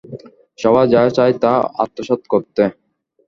[0.59, 1.51] সবাই যা চায় তা
[1.83, 2.63] আত্মসাৎ করতে?